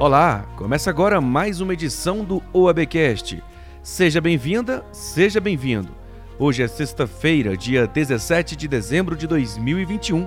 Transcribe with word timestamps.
Olá, 0.00 0.44
começa 0.56 0.90
agora 0.90 1.20
mais 1.20 1.60
uma 1.60 1.72
edição 1.72 2.24
do 2.24 2.42
OABcast. 2.52 3.40
Seja 3.80 4.20
bem-vinda, 4.20 4.84
seja 4.90 5.40
bem-vindo. 5.40 5.94
Hoje 6.36 6.64
é 6.64 6.68
sexta-feira, 6.68 7.56
dia 7.56 7.86
17 7.86 8.56
de 8.56 8.66
dezembro 8.66 9.16
de 9.16 9.28
2021. 9.28 10.26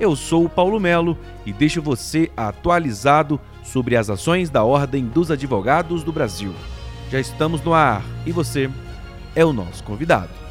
Eu 0.00 0.16
sou 0.16 0.44
o 0.44 0.50
Paulo 0.50 0.80
Melo 0.80 1.16
e 1.46 1.52
deixo 1.52 1.80
você 1.80 2.28
atualizado 2.36 3.40
sobre 3.62 3.96
as 3.96 4.10
ações 4.10 4.50
da 4.50 4.64
Ordem 4.64 5.06
dos 5.06 5.30
Advogados 5.30 6.02
do 6.02 6.12
Brasil. 6.12 6.52
Já 7.08 7.20
estamos 7.20 7.62
no 7.62 7.72
ar 7.72 8.04
e 8.26 8.32
você 8.32 8.68
é 9.36 9.44
o 9.44 9.52
nosso 9.52 9.84
convidado. 9.84 10.43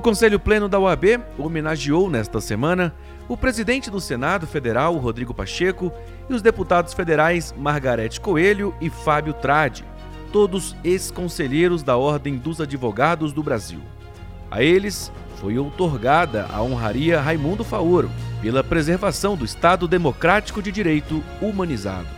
O 0.00 0.02
Conselho 0.02 0.40
Pleno 0.40 0.66
da 0.66 0.78
OAB 0.78 1.20
homenageou 1.36 2.08
nesta 2.08 2.40
semana 2.40 2.94
o 3.28 3.36
presidente 3.36 3.90
do 3.90 4.00
Senado 4.00 4.46
Federal, 4.46 4.96
Rodrigo 4.96 5.34
Pacheco, 5.34 5.92
e 6.26 6.32
os 6.32 6.40
deputados 6.40 6.94
federais 6.94 7.54
Margarete 7.54 8.18
Coelho 8.18 8.74
e 8.80 8.88
Fábio 8.88 9.34
Trade, 9.34 9.84
todos 10.32 10.74
ex-conselheiros 10.82 11.82
da 11.82 11.98
Ordem 11.98 12.38
dos 12.38 12.62
Advogados 12.62 13.34
do 13.34 13.42
Brasil. 13.42 13.82
A 14.50 14.62
eles 14.62 15.12
foi 15.36 15.58
outorgada 15.58 16.46
a 16.50 16.62
honraria 16.62 17.20
Raimundo 17.20 17.62
Faoro 17.62 18.10
pela 18.40 18.64
preservação 18.64 19.36
do 19.36 19.44
Estado 19.44 19.86
Democrático 19.86 20.62
de 20.62 20.72
Direito 20.72 21.22
humanizado. 21.42 22.08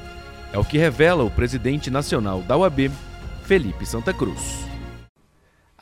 É 0.52 0.58
o 0.58 0.64
que 0.64 0.78
revela 0.78 1.24
o 1.24 1.30
presidente 1.32 1.90
nacional 1.90 2.42
da 2.42 2.56
OAB, 2.56 2.92
Felipe 3.42 3.84
Santa 3.84 4.14
Cruz. 4.14 4.71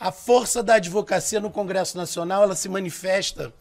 A 0.01 0.11
força 0.11 0.63
da 0.63 0.77
advocacia 0.77 1.41
no 1.41 1.51
Congresso 1.51 1.95
Nacional 1.95 2.43
ela 2.43 2.57
se 2.57 2.71
manifesta 2.71 3.53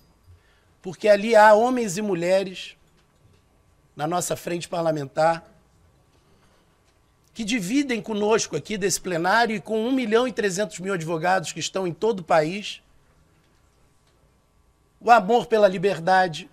porque 0.81 1.09
ali 1.09 1.35
há 1.35 1.53
homens 1.53 1.97
e 1.97 2.01
mulheres 2.01 2.77
na 3.93 4.07
nossa 4.07 4.37
frente 4.37 4.65
parlamentar 4.65 5.43
que 7.33 7.43
dividem 7.43 8.01
conosco 8.01 8.55
aqui 8.55 8.77
desse 8.77 9.01
plenário 9.01 9.53
e 9.53 9.59
com 9.59 9.85
1 9.85 9.91
milhão 9.91 10.25
e 10.25 10.31
300 10.31 10.79
mil 10.79 10.93
advogados 10.93 11.51
que 11.51 11.59
estão 11.59 11.85
em 11.85 11.93
todo 11.93 12.21
o 12.21 12.23
país. 12.23 12.81
O 15.01 15.11
amor 15.11 15.45
pela 15.45 15.67
liberdade, 15.67 16.49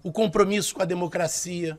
o 0.00 0.12
compromisso 0.12 0.76
com 0.76 0.82
a 0.82 0.84
democracia, 0.84 1.76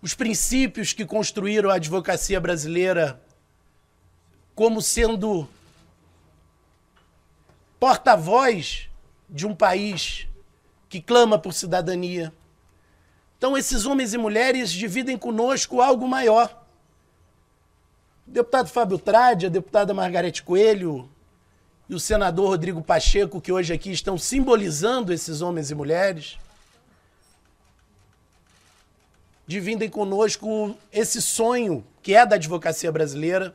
os 0.00 0.14
princípios 0.14 0.92
que 0.92 1.06
construíram 1.06 1.70
a 1.70 1.74
advocacia 1.74 2.40
brasileira 2.40 3.21
como 4.54 4.82
sendo 4.82 5.48
porta-voz 7.80 8.88
de 9.28 9.46
um 9.46 9.54
país 9.54 10.28
que 10.88 11.00
clama 11.00 11.38
por 11.38 11.52
cidadania. 11.52 12.32
Então, 13.38 13.56
esses 13.56 13.86
homens 13.86 14.14
e 14.14 14.18
mulheres 14.18 14.70
dividem 14.70 15.16
conosco 15.18 15.80
algo 15.80 16.06
maior. 16.06 16.64
O 18.26 18.30
deputado 18.30 18.68
Fábio 18.68 18.98
Trade, 18.98 19.46
a 19.46 19.48
deputada 19.48 19.92
Margarete 19.92 20.42
Coelho 20.42 21.08
e 21.88 21.94
o 21.94 21.98
senador 21.98 22.50
Rodrigo 22.50 22.82
Pacheco, 22.82 23.40
que 23.40 23.50
hoje 23.50 23.72
aqui 23.72 23.90
estão 23.90 24.16
simbolizando 24.16 25.12
esses 25.12 25.40
homens 25.40 25.70
e 25.70 25.74
mulheres, 25.74 26.38
dividem 29.46 29.88
conosco 29.88 30.76
esse 30.92 31.20
sonho 31.20 31.84
que 32.00 32.14
é 32.14 32.24
da 32.24 32.36
advocacia 32.36 32.92
brasileira 32.92 33.54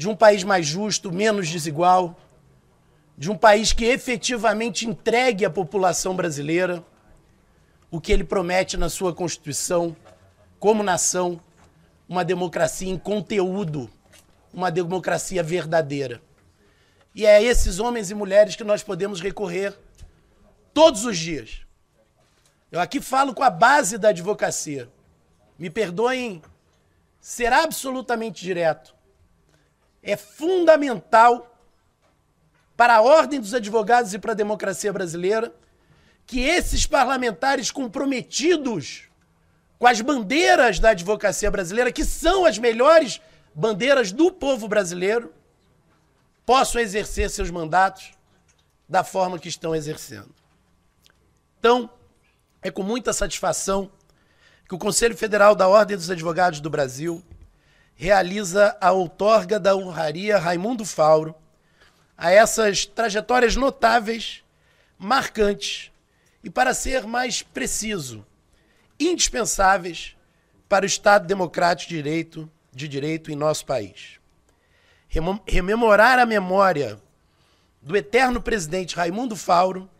de 0.00 0.08
um 0.08 0.16
país 0.16 0.42
mais 0.42 0.66
justo, 0.66 1.12
menos 1.12 1.46
desigual, 1.46 2.18
de 3.18 3.30
um 3.30 3.36
país 3.36 3.70
que 3.74 3.84
efetivamente 3.84 4.88
entregue 4.88 5.44
à 5.44 5.50
população 5.50 6.16
brasileira 6.16 6.82
o 7.90 8.00
que 8.00 8.10
ele 8.10 8.24
promete 8.24 8.78
na 8.78 8.88
sua 8.88 9.14
Constituição, 9.14 9.94
como 10.58 10.82
nação, 10.82 11.38
uma 12.08 12.24
democracia 12.24 12.88
em 12.88 12.96
conteúdo, 12.96 13.90
uma 14.54 14.70
democracia 14.70 15.42
verdadeira. 15.42 16.22
E 17.14 17.26
é 17.26 17.36
a 17.36 17.42
esses 17.42 17.78
homens 17.78 18.10
e 18.10 18.14
mulheres 18.14 18.56
que 18.56 18.64
nós 18.64 18.82
podemos 18.82 19.20
recorrer 19.20 19.78
todos 20.72 21.04
os 21.04 21.18
dias. 21.18 21.60
Eu 22.72 22.80
aqui 22.80 23.02
falo 23.02 23.34
com 23.34 23.42
a 23.42 23.50
base 23.50 23.98
da 23.98 24.08
advocacia. 24.08 24.88
Me 25.58 25.68
perdoem 25.68 26.40
ser 27.20 27.52
absolutamente 27.52 28.42
direto 28.42 28.98
é 30.02 30.16
fundamental 30.16 31.46
para 32.76 32.96
a 32.96 33.02
ordem 33.02 33.40
dos 33.40 33.52
advogados 33.52 34.14
e 34.14 34.18
para 34.18 34.32
a 34.32 34.34
democracia 34.34 34.92
brasileira 34.92 35.54
que 36.26 36.40
esses 36.40 36.86
parlamentares 36.86 37.70
comprometidos 37.70 39.08
com 39.78 39.86
as 39.86 40.00
bandeiras 40.00 40.78
da 40.78 40.90
advocacia 40.90 41.50
brasileira, 41.50 41.90
que 41.90 42.04
são 42.04 42.44
as 42.44 42.58
melhores 42.58 43.20
bandeiras 43.54 44.12
do 44.12 44.30
povo 44.30 44.68
brasileiro, 44.68 45.32
possam 46.44 46.80
exercer 46.80 47.30
seus 47.30 47.50
mandatos 47.50 48.12
da 48.88 49.02
forma 49.02 49.38
que 49.38 49.48
estão 49.48 49.74
exercendo. 49.74 50.34
Então, 51.58 51.90
é 52.62 52.70
com 52.70 52.82
muita 52.82 53.12
satisfação 53.12 53.90
que 54.68 54.74
o 54.74 54.78
Conselho 54.78 55.16
Federal 55.16 55.54
da 55.54 55.66
Ordem 55.66 55.96
dos 55.96 56.10
Advogados 56.10 56.60
do 56.60 56.70
Brasil 56.70 57.22
realiza 58.00 58.78
a 58.80 58.92
outorga 58.92 59.60
da 59.60 59.76
honraria 59.76 60.38
Raimundo 60.38 60.86
Fauro 60.86 61.34
a 62.16 62.30
essas 62.30 62.86
trajetórias 62.86 63.56
notáveis, 63.56 64.42
marcantes 64.96 65.92
e, 66.42 66.48
para 66.48 66.72
ser 66.72 67.06
mais 67.06 67.42
preciso, 67.42 68.26
indispensáveis 68.98 70.16
para 70.66 70.84
o 70.84 70.86
Estado 70.86 71.26
democrático 71.26 71.90
de 71.90 71.96
direito, 71.96 72.50
de 72.72 72.88
direito 72.88 73.30
em 73.30 73.36
nosso 73.36 73.66
país. 73.66 74.18
Rememorar 75.46 76.18
a 76.18 76.24
memória 76.24 76.98
do 77.82 77.94
eterno 77.94 78.40
presidente 78.40 78.96
Raimundo 78.96 79.36
Fauro 79.36 79.90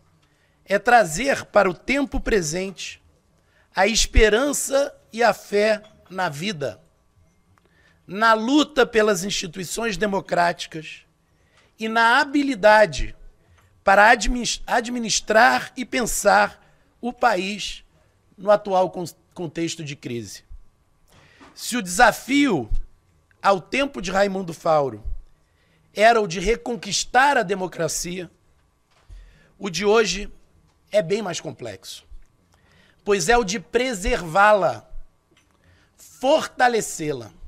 é 0.64 0.78
trazer 0.78 1.44
para 1.44 1.68
o 1.68 1.74
tempo 1.74 2.18
presente 2.18 3.02
a 3.76 3.86
esperança 3.86 4.90
e 5.12 5.22
a 5.22 5.34
fé 5.34 5.82
na 6.08 6.30
vida 6.30 6.80
na 8.10 8.32
luta 8.32 8.84
pelas 8.84 9.22
instituições 9.22 9.96
democráticas 9.96 11.02
e 11.78 11.88
na 11.88 12.18
habilidade 12.18 13.14
para 13.84 14.10
administrar 14.66 15.72
e 15.76 15.84
pensar 15.84 16.60
o 17.00 17.12
país 17.12 17.84
no 18.36 18.50
atual 18.50 18.92
contexto 19.32 19.84
de 19.84 19.94
crise. 19.94 20.42
Se 21.54 21.76
o 21.76 21.82
desafio 21.82 22.68
ao 23.40 23.60
tempo 23.60 24.02
de 24.02 24.10
Raimundo 24.10 24.52
Fauro 24.52 25.04
era 25.94 26.20
o 26.20 26.26
de 26.26 26.40
reconquistar 26.40 27.38
a 27.38 27.44
democracia, 27.44 28.28
o 29.56 29.70
de 29.70 29.84
hoje 29.84 30.28
é 30.90 31.00
bem 31.00 31.22
mais 31.22 31.38
complexo, 31.38 32.04
pois 33.04 33.28
é 33.28 33.38
o 33.38 33.44
de 33.44 33.60
preservá-la, 33.60 34.84
fortalecê-la 35.96 37.38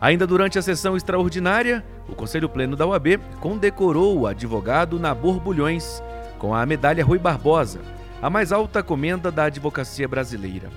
Ainda 0.00 0.26
durante 0.26 0.58
a 0.58 0.62
sessão 0.62 0.96
extraordinária, 0.96 1.84
o 2.08 2.14
Conselho 2.14 2.48
Pleno 2.48 2.74
da 2.74 2.86
UAB 2.86 3.18
condecorou 3.38 4.20
o 4.20 4.26
advogado 4.26 4.98
Nabor 4.98 5.38
Bulhões 5.38 6.02
com 6.38 6.54
a 6.54 6.64
medalha 6.64 7.04
Rui 7.04 7.18
Barbosa, 7.18 7.80
a 8.22 8.30
mais 8.30 8.50
alta 8.50 8.82
comenda 8.82 9.30
da 9.30 9.44
advocacia 9.44 10.08
brasileira. 10.08 10.70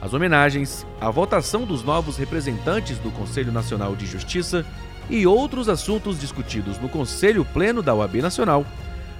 As 0.00 0.14
homenagens, 0.14 0.86
a 1.00 1.10
votação 1.10 1.64
dos 1.64 1.82
novos 1.82 2.16
representantes 2.16 2.96
do 2.98 3.10
Conselho 3.10 3.50
Nacional 3.50 3.96
de 3.96 4.06
Justiça 4.06 4.64
e 5.10 5.26
outros 5.26 5.68
assuntos 5.68 6.18
discutidos 6.18 6.78
no 6.78 6.88
Conselho 6.88 7.44
Pleno 7.44 7.82
da 7.82 7.92
UAB 7.92 8.22
Nacional, 8.22 8.64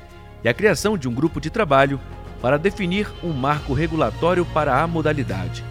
e 0.43 0.49
a 0.49 0.55
criação 0.55 0.99
de 0.99 1.09
um 1.09 1.15
grupo 1.15 1.41
de 1.41 1.51
trabalho 1.51 2.01
para 2.41 2.59
definir 2.59 3.09
um 3.23 3.33
marco 3.33 3.73
regulatório 3.73 4.45
para 4.47 4.83
a 4.83 4.87
modalidade. 4.87 5.63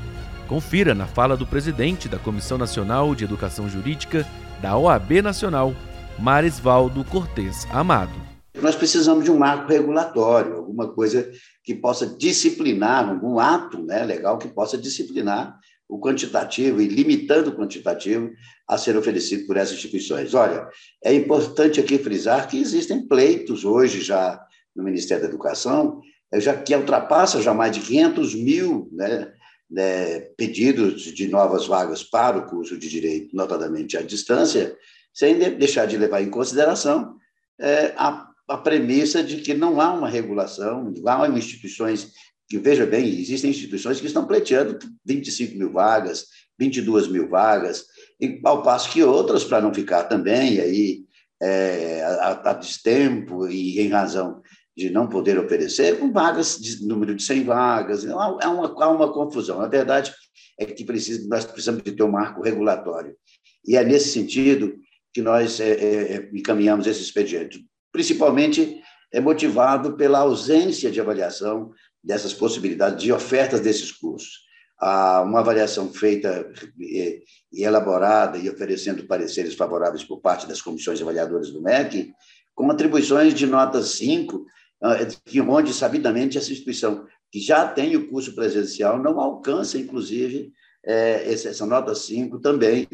Confira 0.48 0.96
na 0.96 1.06
fala 1.06 1.36
do 1.36 1.46
presidente 1.46 2.08
da 2.08 2.18
Comissão 2.18 2.58
Nacional 2.58 3.14
de 3.14 3.26
Educação 3.26 3.68
Jurídica 3.68 4.26
da 4.62 4.78
OAB 4.78 5.22
Nacional, 5.22 5.74
Marisvaldo 6.18 7.04
Cortes 7.04 7.68
Amado. 7.72 8.27
Nós 8.62 8.76
precisamos 8.76 9.24
de 9.24 9.32
um 9.32 9.38
marco 9.38 9.72
regulatório, 9.72 10.56
alguma 10.56 10.92
coisa 10.92 11.30
que 11.64 11.76
possa 11.76 12.06
disciplinar, 12.06 13.10
algum 13.10 13.40
ato 13.40 13.84
né, 13.84 14.04
legal 14.04 14.38
que 14.38 14.48
possa 14.48 14.78
disciplinar 14.78 15.58
o 15.88 16.00
quantitativo 16.00 16.82
e 16.82 16.88
limitando 16.88 17.50
o 17.50 17.56
quantitativo 17.56 18.32
a 18.68 18.78
ser 18.78 18.98
oferecido 18.98 19.48
por 19.48 19.56
essas 19.56 19.76
instituições. 19.76 20.34
Olha, 20.34 20.68
é 21.04 21.14
importante 21.14 21.80
aqui 21.80 21.98
frisar 21.98 22.48
que 22.48 22.60
existem 22.60 23.08
pleitos 23.08 23.64
hoje 23.64 24.02
já 24.02 24.40
no 24.76 24.84
Ministério 24.84 25.24
da 25.24 25.30
Educação, 25.30 26.02
já 26.36 26.56
que 26.56 26.76
ultrapassa 26.76 27.42
já 27.42 27.54
mais 27.54 27.72
de 27.72 27.80
500 27.80 28.36
mil 28.36 28.90
né, 28.92 29.32
né, 29.70 30.20
pedidos 30.38 31.04
de 31.04 31.28
novas 31.28 31.66
vagas 31.66 32.04
para 32.04 32.38
o 32.38 32.46
curso 32.46 32.78
de 32.78 32.90
Direito, 32.90 33.36
notadamente 33.36 33.98
à 33.98 34.02
distância, 34.02 34.76
sem 35.14 35.38
deixar 35.58 35.86
de 35.86 35.98
levar 35.98 36.22
em 36.22 36.30
consideração 36.30 37.16
é, 37.60 37.94
a, 37.98 38.27
a 38.48 38.58
premissa 38.58 39.24
de 39.24 39.38
que 39.38 39.54
não 39.54 39.82
há 39.82 39.92
uma 39.92 40.10
regulação, 40.10 40.94
não 40.96 41.24
há 41.24 41.28
instituições 41.30 42.12
que, 42.50 42.58
veja 42.58 42.86
bem, 42.86 43.08
existem 43.20 43.50
instituições 43.50 44.00
que 44.00 44.08
estão 44.08 44.26
pleiteando 44.26 44.80
25 45.06 45.58
mil 45.58 45.72
vagas, 45.72 46.26
22 46.58 47.08
mil 47.10 47.28
vagas, 47.28 47.86
ao 48.44 48.64
passo 48.64 48.90
que 48.90 49.04
outras, 49.04 49.44
para 49.44 49.62
não 49.62 49.74
ficar 49.74 50.04
também 50.04 50.60
aí 50.60 51.06
é, 51.42 52.02
a, 52.04 52.52
a 52.52 52.54
destempo 52.54 53.48
e 53.48 53.80
em 53.82 53.90
razão 53.90 54.42
de 54.76 54.90
não 54.92 55.10
poder 55.10 55.40
oferecer, 55.40 56.00
com 56.00 56.12
vagas, 56.12 56.60
de 56.60 56.86
número 56.86 57.16
de 57.16 57.24
100 57.24 57.44
vagas, 57.44 58.06
é 58.06 58.14
uma, 58.14 58.84
há 58.84 58.90
uma 58.90 59.12
confusão. 59.12 59.60
A 59.60 59.68
verdade 59.68 60.14
é 60.58 60.66
que 60.66 60.86
precisa, 60.86 61.28
nós 61.28 61.46
precisamos 61.46 61.82
de 61.82 61.92
ter 61.92 62.04
um 62.04 62.12
marco 62.12 62.44
regulatório. 62.44 63.16
E 63.66 63.76
é 63.76 63.84
nesse 63.84 64.10
sentido 64.10 64.76
que 65.12 65.22
nós 65.22 65.60
é, 65.60 65.72
é, 65.72 66.30
encaminhamos 66.32 66.86
esse 66.86 67.02
expediente, 67.02 67.66
principalmente 67.98 68.80
é 69.12 69.20
motivado 69.20 69.94
pela 69.98 70.20
ausência 70.20 70.92
de 70.92 71.02
avaliação 71.02 71.72
dessas 72.04 72.32
possibilidades 72.32 73.02
de 73.02 73.12
ofertas 73.12 73.60
desses 73.60 73.92
cursos. 73.92 74.46
Há 74.80 75.24
uma 75.24 75.40
avaliação 75.40 75.92
feita 75.92 76.48
e, 76.80 77.24
e 77.52 77.64
elaborada 77.64 78.38
e 78.38 78.48
oferecendo 78.52 79.08
pareceres 79.08 79.56
favoráveis 79.56 80.04
por 80.04 80.22
parte 80.22 80.48
das 80.48 80.62
comissões 80.62 81.02
avaliadoras 81.02 81.50
do 81.50 81.60
MEC, 81.60 82.14
com 82.54 82.70
atribuições 82.70 83.34
de 83.34 83.48
nota 83.48 83.82
5 83.82 84.46
ah, 84.84 84.98
onde, 85.50 85.74
sabidamente, 85.74 86.38
essa 86.38 86.52
instituição 86.52 87.08
que 87.32 87.40
já 87.40 87.68
tem 87.68 87.96
o 87.96 88.08
curso 88.08 88.36
presencial 88.36 89.02
não 89.02 89.20
alcança, 89.20 89.80
inclusive, 89.80 90.52
é, 90.88 91.32
essa 91.32 91.66
nota 91.66 91.94
5 91.94 92.40
também 92.40 92.88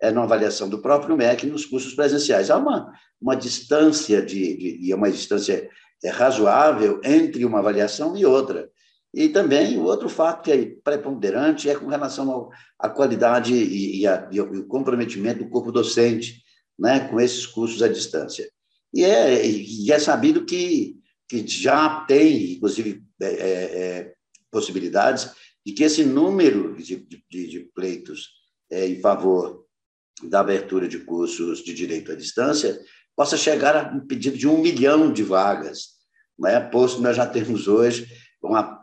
é 0.00 0.10
na 0.10 0.22
avaliação 0.22 0.68
do 0.68 0.80
próprio 0.80 1.16
MEC 1.16 1.46
nos 1.46 1.64
cursos 1.64 1.94
presenciais. 1.94 2.50
Há 2.50 2.56
uma, 2.56 2.92
uma 3.20 3.34
distância, 3.34 4.20
de, 4.20 4.56
de, 4.56 4.78
de 4.78 4.94
uma 4.94 5.10
distância 5.10 5.68
é, 6.04 6.10
razoável 6.10 7.00
entre 7.02 7.44
uma 7.44 7.60
avaliação 7.60 8.16
e 8.16 8.26
outra. 8.26 8.68
E 9.14 9.30
também 9.30 9.78
o 9.78 9.84
outro 9.84 10.08
fato 10.08 10.42
que 10.42 10.52
é 10.52 10.72
preponderante 10.84 11.70
é 11.70 11.74
com 11.74 11.86
relação 11.86 12.30
ao, 12.30 12.50
à 12.78 12.88
qualidade 12.88 13.54
e, 13.54 14.00
e, 14.00 14.06
a, 14.06 14.28
e, 14.30 14.40
o 14.40 14.66
comprometimento 14.66 15.42
do 15.42 15.50
corpo 15.50 15.72
docente 15.72 16.42
né, 16.78 17.00
com 17.08 17.18
esses 17.18 17.46
cursos 17.46 17.82
à 17.82 17.88
distância. 17.88 18.48
E 18.92 19.02
é, 19.04 19.46
e 19.46 19.90
é 19.90 19.98
sabido 19.98 20.44
que 20.44 20.98
que 21.28 21.46
já 21.46 22.00
tem, 22.06 22.54
inclusive, 22.54 23.02
é, 23.20 23.26
é, 23.26 23.30
é, 23.30 24.12
possibilidades 24.50 25.30
de 25.68 25.74
que 25.74 25.84
esse 25.84 26.02
número 26.02 26.74
de, 26.76 26.96
de, 26.96 27.46
de 27.46 27.60
pleitos 27.74 28.30
é, 28.70 28.88
em 28.88 29.02
favor 29.02 29.66
da 30.22 30.40
abertura 30.40 30.88
de 30.88 31.00
cursos 31.00 31.62
de 31.62 31.74
direito 31.74 32.10
à 32.10 32.14
distância 32.14 32.80
possa 33.14 33.36
chegar 33.36 33.76
a 33.76 33.94
um 33.94 34.00
pedido 34.00 34.38
de 34.38 34.48
um 34.48 34.62
milhão 34.62 35.12
de 35.12 35.22
vagas, 35.22 35.88
né? 36.38 36.58
posto 36.58 37.02
nós 37.02 37.16
já 37.16 37.26
temos 37.26 37.68
hoje 37.68 38.08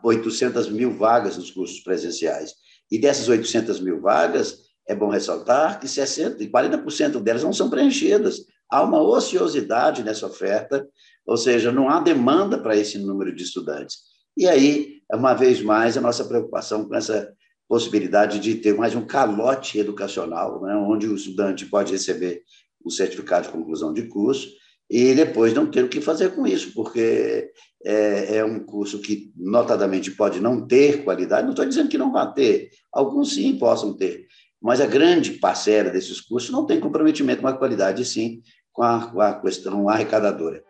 800 0.04 0.68
mil 0.68 0.92
vagas 0.92 1.36
nos 1.36 1.50
cursos 1.50 1.80
presenciais. 1.80 2.54
E 2.88 3.00
dessas 3.00 3.28
800 3.28 3.80
mil 3.80 4.00
vagas, 4.00 4.58
é 4.86 4.94
bom 4.94 5.08
ressaltar 5.08 5.80
que 5.80 5.88
60% 5.88 6.40
e 6.40 6.48
40% 6.48 7.20
delas 7.20 7.42
não 7.42 7.52
são 7.52 7.68
preenchidas. 7.68 8.44
Há 8.70 8.84
uma 8.84 9.02
ociosidade 9.02 10.04
nessa 10.04 10.26
oferta 10.26 10.86
ou 11.26 11.36
seja, 11.36 11.72
não 11.72 11.88
há 11.88 11.98
demanda 11.98 12.56
para 12.56 12.76
esse 12.76 12.96
número 12.96 13.34
de 13.34 13.42
estudantes. 13.42 13.98
E 14.36 14.46
aí, 14.46 15.00
uma 15.12 15.32
vez 15.32 15.62
mais, 15.62 15.96
a 15.96 16.00
nossa 16.00 16.24
preocupação 16.24 16.84
com 16.86 16.94
essa 16.94 17.32
possibilidade 17.68 18.38
de 18.38 18.56
ter 18.56 18.74
mais 18.74 18.94
um 18.94 19.06
calote 19.06 19.78
educacional, 19.78 20.62
né, 20.62 20.76
onde 20.76 21.08
o 21.08 21.16
estudante 21.16 21.64
pode 21.66 21.92
receber 21.92 22.42
o 22.84 22.90
certificado 22.90 23.46
de 23.46 23.52
conclusão 23.52 23.92
de 23.92 24.02
curso 24.02 24.48
e 24.88 25.14
depois 25.14 25.52
não 25.52 25.66
ter 25.66 25.82
o 25.82 25.88
que 25.88 26.00
fazer 26.00 26.34
com 26.34 26.46
isso, 26.46 26.72
porque 26.74 27.50
é, 27.84 28.36
é 28.36 28.44
um 28.44 28.60
curso 28.60 29.00
que, 29.00 29.32
notadamente, 29.34 30.10
pode 30.12 30.38
não 30.38 30.64
ter 30.66 31.02
qualidade. 31.02 31.42
Não 31.42 31.50
estou 31.50 31.66
dizendo 31.66 31.88
que 31.88 31.98
não 31.98 32.12
vai 32.12 32.32
ter, 32.34 32.70
alguns 32.92 33.34
sim 33.34 33.58
possam 33.58 33.96
ter, 33.96 34.26
mas 34.62 34.80
a 34.80 34.86
grande 34.86 35.32
parcela 35.32 35.90
desses 35.90 36.20
cursos 36.20 36.50
não 36.50 36.66
tem 36.66 36.78
comprometimento 36.78 37.40
com 37.40 37.48
a 37.48 37.56
qualidade, 37.56 38.04
sim 38.04 38.42
com 38.72 38.82
a, 38.82 39.10
com 39.10 39.20
a 39.20 39.40
questão 39.40 39.88
arrecadadora. 39.88 40.62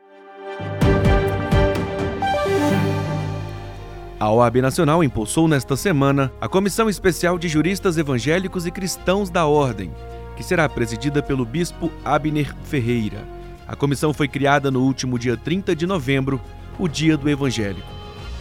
A 4.19 4.31
OAB 4.31 4.63
Nacional 4.63 5.05
impulsou 5.05 5.47
nesta 5.47 5.77
semana 5.77 6.33
a 6.41 6.49
Comissão 6.49 6.89
Especial 6.89 7.39
de 7.39 7.49
Juristas 7.49 7.99
Evangélicos 7.99 8.67
e 8.67 8.71
Cristãos 8.71 9.29
da 9.29 9.45
Ordem, 9.45 9.93
que 10.35 10.43
será 10.43 10.67
presidida 10.71 11.23
pelo 11.23 11.45
bispo 11.45 11.93
Abner 12.03 12.55
Ferreira. 12.65 13.23
A 13.69 13.77
comissão 13.77 14.15
foi 14.15 14.27
criada 14.27 14.71
no 14.71 14.81
último 14.81 15.19
dia 15.19 15.37
30 15.37 15.77
de 15.77 15.87
novembro, 15.87 16.41
o 16.79 16.89
Dia 16.89 17.15
do 17.15 17.29
Evangélico. 17.29 17.87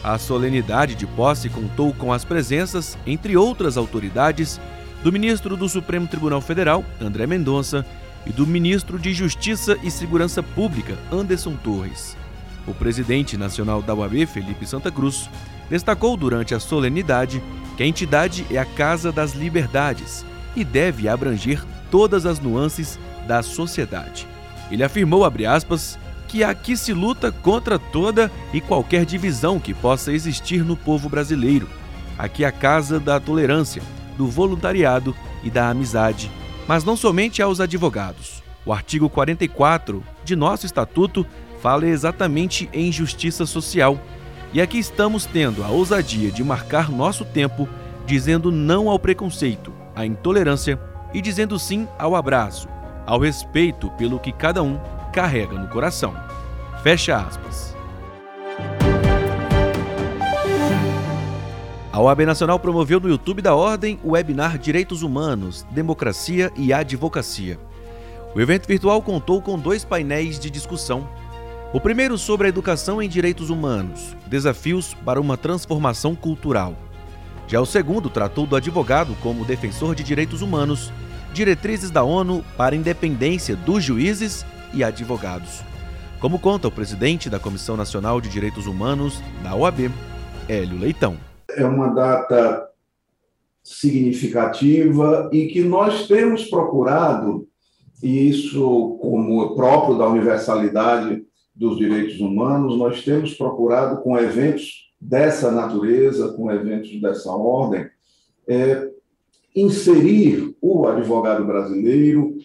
A 0.01 0.18
solenidade 0.18 0.95
de 0.95 1.06
posse 1.06 1.50
contou 1.50 1.94
com 1.94 2.13
as 2.13 2.24
presenças, 2.24 2.98
entre 3.06 3.36
outras 3.36 3.75
autoridades, 3.75 4.62
do 5.04 5.12
ministro 5.12 5.57
do 5.57 5.68
Supremo 5.68 6.07
Tribunal 6.07 6.39
Federal, 6.39 6.86
André 7.01 7.28
Mendonça, 7.28 7.86
e 8.25 8.31
do 8.31 8.48
ministro 8.48 8.98
de 8.98 9.13
Justiça 9.13 9.78
e 9.83 9.92
Segurança 9.92 10.42
Pública, 10.42 10.98
Anderson 11.12 11.54
Torres. 11.57 12.16
O 12.66 12.74
presidente 12.74 13.36
nacional 13.36 13.81
da 13.81 13.94
UAB, 13.94 14.25
Felipe 14.25 14.66
Santa 14.66 14.89
Cruz, 14.89 15.30
destacou 15.70 16.16
durante 16.16 16.54
a 16.54 16.60
solenidade 16.60 17.42
que 17.76 17.84
a 17.84 17.86
entidade 17.86 18.46
é 18.50 18.58
a 18.58 18.66
Casa 18.66 19.12
das 19.12 19.34
Liberdades 19.34 20.26
e 20.56 20.64
deve 20.64 21.08
abranger 21.08 21.64
todas 21.92 22.26
as 22.26 22.40
nuances 22.40 23.00
da 23.28 23.44
sociedade. 23.44 24.28
Ele 24.72 24.84
afirmou, 24.84 25.24
aspas, 25.26 26.00
que 26.28 26.44
aqui 26.44 26.76
se 26.76 26.94
luta 26.94 27.32
contra 27.32 27.78
toda 27.78 28.32
e 28.54 28.62
qualquer 28.62 29.06
divisão 29.06 29.60
que 29.60 29.74
possa 29.74 30.12
existir 30.12 30.64
no 30.64 30.76
povo 30.76 31.10
brasileiro. 31.10 31.70
Aqui 32.18 32.44
é 32.44 32.48
a 32.48 32.52
casa 32.52 33.00
da 33.00 33.19
tolerância, 33.19 33.81
do 34.18 34.28
voluntariado 34.28 35.16
e 35.44 35.50
da 35.50 35.69
amizade 35.69 36.31
mas 36.68 36.84
não 36.84 36.95
somente 36.95 37.42
aos 37.42 37.60
advogados. 37.60 38.44
O 38.66 38.74
artigo 38.74 39.10
44 39.10 40.04
de 40.24 40.36
nosso 40.36 40.66
estatuto 40.66 41.26
fala 41.62 41.88
exatamente 41.88 42.69
em 42.74 42.92
justiça 42.92 43.45
social. 43.45 44.00
E 44.56 44.62
aqui 44.62 44.80
estamos 44.80 45.26
tendo 45.26 45.66
a 45.66 45.68
ousadia 45.68 46.31
de 46.31 46.42
marcar 46.42 46.90
nosso 46.90 47.26
tempo 47.26 47.68
dizendo 48.06 48.54
não 48.54 48.90
ao 48.90 48.97
preconceito, 48.97 49.74
à 49.94 50.06
intolerância 50.06 50.80
e 51.14 51.19
dizendo 51.19 51.59
sim 51.59 51.85
ao 52.00 52.16
abraço, 52.16 52.69
ao 53.06 53.19
respeito 53.19 53.90
pelo 53.97 54.18
que 54.18 54.31
cada 54.31 54.64
um 54.64 54.80
carrega 55.12 55.59
no 55.59 55.68
coração. 55.68 56.16
Fecha 56.81 57.18
aspas. 57.18 57.76
A 61.92 62.00
OAB 62.00 62.21
Nacional 62.21 62.57
promoveu 62.57 63.02
no 63.02 63.09
YouTube 63.09 63.42
da 63.42 63.54
Ordem 63.54 64.00
o 64.06 64.12
webinar 64.12 64.57
Direitos 64.57 65.04
Humanos, 65.04 65.68
Democracia 65.69 66.50
e 66.56 66.71
Advocacia. 66.71 67.59
O 68.33 68.40
evento 68.40 68.68
virtual 68.68 69.02
contou 69.02 69.42
com 69.42 69.59
dois 69.59 69.83
painéis 69.83 70.40
de 70.40 70.50
discussão. 70.50 71.09
O 71.76 71.82
primeiro 71.82 72.18
sobre 72.18 72.48
a 72.48 72.50
educação 72.50 73.02
em 73.02 73.10
direitos 73.10 73.50
humanos, 73.50 74.16
desafios 74.28 74.94
para 74.94 75.20
uma 75.20 75.36
transformação 75.36 76.16
cultural. 76.16 76.74
Já 77.50 77.60
o 77.60 77.66
segundo 77.66 78.10
tratou 78.10 78.48
do 78.48 78.56
advogado 78.56 79.14
como 79.22 79.44
defensor 79.44 79.94
de 79.94 80.02
direitos 80.02 80.42
humanos, 80.42 80.90
diretrizes 81.34 81.92
da 81.92 82.02
ONU 82.02 82.46
para 82.56 82.76
a 82.76 82.78
independência 82.78 83.58
dos 83.58 83.84
juízes 83.84 84.46
e 84.74 84.86
advogados. 84.86 85.66
Como 86.22 86.40
conta 86.40 86.70
o 86.70 86.72
presidente 86.72 87.30
da 87.30 87.42
Comissão 87.42 87.76
Nacional 87.76 88.22
de 88.22 88.30
Direitos 88.30 88.68
Humanos 88.68 89.22
da 89.44 89.54
OAB, 89.54 89.92
Hélio 90.48 90.80
Leitão 90.80 91.18
é 91.50 91.66
uma 91.66 91.90
data 91.90 92.70
significativa 93.62 95.30
e 95.34 95.48
que 95.48 95.62
nós 95.62 96.08
temos 96.08 96.46
procurado, 96.46 97.50
e 98.02 98.30
isso 98.30 98.98
como 99.02 99.54
próprio 99.58 99.98
da 99.98 100.08
universalidade 100.08 101.22
dos 101.56 101.78
direitos 101.78 102.19
humanos, 102.19 102.78
nós 102.78 103.04
temos 103.04 103.33
procurado 103.33 104.02
com 104.02 104.18
eventos 104.18 104.92
dessa 105.00 105.52
natureza, 105.52 106.33
com 106.33 106.52
eventos 106.52 107.00
dessa 107.00 107.31
ordem, 107.31 107.88
é, 108.47 108.90
inserir 109.56 110.56
o 110.62 110.85
advogado 110.85 111.45
brasileiro, 111.45 112.35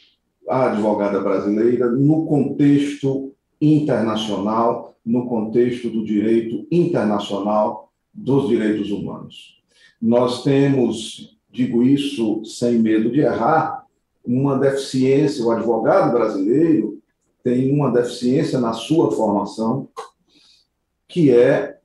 a 0.48 0.70
advogada 0.70 1.20
brasileira, 1.20 1.90
no 1.90 2.26
contexto 2.26 3.32
internacional 3.60 4.90
no 5.04 5.26
contexto 5.26 5.88
do 5.90 6.04
direito 6.04 6.66
internacional 6.70 7.90
dos 8.12 8.48
direitos 8.48 8.90
humanos. 8.90 9.60
Nós 10.00 10.42
temos, 10.42 11.38
digo 11.50 11.82
isso 11.82 12.44
sem 12.44 12.78
medo 12.78 13.10
de 13.10 13.20
errar, 13.20 13.86
uma 14.24 14.58
deficiência, 14.58 15.44
o 15.44 15.50
advogado 15.50 16.12
brasileiro 16.12 16.99
tem 17.42 17.72
uma 17.72 17.90
deficiência 17.90 18.60
na 18.60 18.72
sua 18.72 19.10
formação, 19.10 19.88
que 21.08 21.30
é 21.30 21.78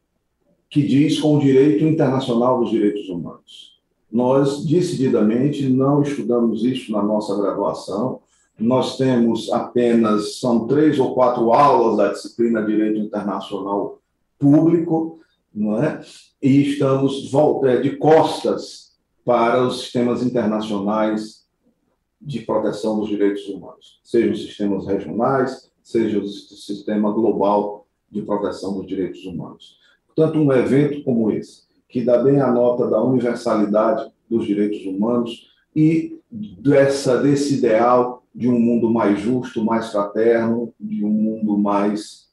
que 0.70 0.84
diz 0.84 1.20
com 1.20 1.38
o 1.38 1.40
direito 1.40 1.86
internacional 1.86 2.60
dos 2.60 2.70
direitos 2.70 3.08
humanos. 3.08 3.80
Nós, 4.12 4.66
decididamente, 4.66 5.68
não 5.70 6.02
estudamos 6.02 6.64
isso 6.64 6.92
na 6.92 7.02
nossa 7.02 7.36
graduação, 7.36 8.20
nós 8.58 8.98
temos 8.98 9.52
apenas, 9.52 10.40
são 10.40 10.66
três 10.68 11.00
ou 11.00 11.14
quatro 11.14 11.52
aulas 11.52 11.98
da 11.98 12.12
disciplina 12.12 12.64
Direito 12.64 13.00
Internacional 13.00 14.00
Público, 14.40 15.20
não 15.54 15.82
é? 15.82 16.02
e 16.42 16.62
estamos 16.62 17.32
é, 17.64 17.82
de 17.82 17.96
costas 17.98 18.94
para 19.24 19.66
os 19.66 19.80
sistemas 19.80 20.22
internacionais 20.22 21.45
de 22.26 22.40
proteção 22.42 23.00
dos 23.00 23.08
direitos 23.08 23.48
humanos, 23.48 24.00
sejam 24.04 24.32
os 24.32 24.42
sistemas 24.42 24.88
regionais, 24.88 25.72
seja 25.84 26.20
o 26.20 26.28
sistema 26.28 27.12
global 27.12 27.86
de 28.10 28.24
proteção 28.24 28.74
dos 28.74 28.88
direitos 28.88 29.24
humanos. 29.26 29.78
Portanto, 30.08 30.40
um 30.40 30.52
evento 30.52 31.04
como 31.04 31.32
esse, 31.32 31.64
que 31.88 32.04
dá 32.04 32.18
bem 32.24 32.42
a 32.42 32.52
nota 32.52 32.90
da 32.90 33.02
universalidade 33.04 34.12
dos 34.28 34.46
direitos 34.48 34.84
humanos 34.86 35.52
e 35.76 36.20
dessa, 36.32 37.22
desse 37.22 37.56
ideal 37.60 38.24
de 38.34 38.50
um 38.50 38.60
mundo 38.60 38.90
mais 38.90 39.20
justo, 39.20 39.64
mais 39.64 39.92
fraterno, 39.92 40.74
de 40.80 41.06
um 41.06 41.10
mundo 41.10 41.58
mais, 41.58 42.30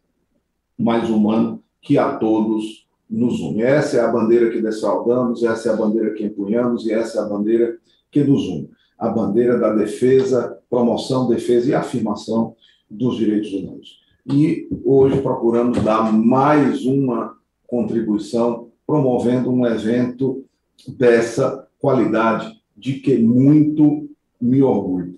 mais 0.79 1.11
humano, 1.11 1.63
que 1.83 1.99
a 1.99 2.17
todos 2.17 2.89
nos 3.11 3.41
une. 3.41 3.63
Essa 3.63 3.99
é 3.99 4.01
a 4.01 4.11
bandeira 4.11 4.51
que 4.51 4.63
desfaldamos, 4.63 5.45
essa 5.45 5.69
é 5.69 5.73
a 5.73 5.77
bandeira 5.77 6.15
que 6.15 6.25
empunhamos 6.25 6.87
e 6.87 6.93
essa 6.93 7.19
é 7.19 7.23
a 7.23 7.27
bandeira 7.27 7.77
que 8.11 8.25
nos 8.25 8.49
une. 8.49 8.71
A 9.03 9.09
bandeira 9.09 9.59
da 9.59 9.75
defesa, 9.75 10.61
promoção, 10.71 11.29
defesa 11.29 11.69
e 11.69 11.75
afirmação 11.75 12.55
dos 12.89 13.17
direitos 13.17 13.53
humanos. 13.53 13.99
E 14.25 14.69
hoje 14.85 15.21
procurando 15.21 15.81
dar 15.81 16.13
mais 16.13 16.85
uma 16.87 17.37
contribuição, 17.67 18.69
promovendo 18.87 19.51
um 19.51 19.67
evento 19.67 20.45
dessa 20.87 21.67
qualidade, 21.81 22.49
de 22.77 23.01
que 23.01 23.19
muito 23.19 24.09
me 24.41 24.63
orgulho. 24.63 25.17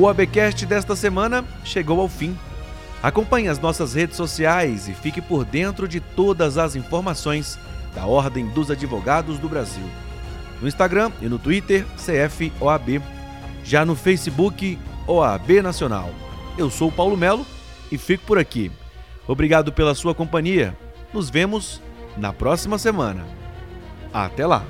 O 0.00 0.08
ABcast 0.08 0.64
desta 0.64 0.96
semana 0.96 1.44
chegou 1.62 2.00
ao 2.00 2.08
fim. 2.08 2.34
Acompanhe 3.02 3.48
as 3.48 3.60
nossas 3.60 3.92
redes 3.92 4.16
sociais 4.16 4.88
e 4.88 4.94
fique 4.94 5.20
por 5.20 5.44
dentro 5.44 5.86
de 5.86 6.00
todas 6.00 6.56
as 6.56 6.74
informações 6.74 7.58
da 7.94 8.06
Ordem 8.06 8.46
dos 8.48 8.70
Advogados 8.70 9.38
do 9.38 9.48
Brasil. 9.48 9.84
No 10.60 10.68
Instagram 10.68 11.10
e 11.20 11.28
no 11.28 11.38
Twitter, 11.38 11.86
CFOAB. 11.96 13.02
Já 13.64 13.84
no 13.84 13.94
Facebook, 13.94 14.78
OAB 15.06 15.62
Nacional. 15.62 16.10
Eu 16.56 16.70
sou 16.70 16.90
Paulo 16.90 17.16
Melo 17.16 17.46
e 17.90 17.98
fico 17.98 18.24
por 18.24 18.38
aqui. 18.38 18.70
Obrigado 19.26 19.72
pela 19.72 19.94
sua 19.94 20.14
companhia. 20.14 20.76
Nos 21.12 21.30
vemos 21.30 21.80
na 22.16 22.32
próxima 22.32 22.78
semana. 22.78 23.24
Até 24.12 24.46
lá! 24.46 24.64